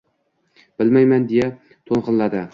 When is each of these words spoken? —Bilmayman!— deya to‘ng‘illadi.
—Bilmayman!— 0.79 1.29
deya 1.33 1.51
to‘ng‘illadi. 1.93 2.45